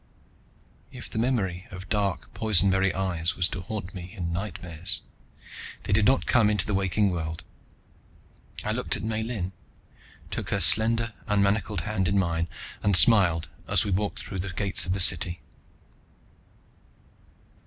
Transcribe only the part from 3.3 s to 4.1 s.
was to haunt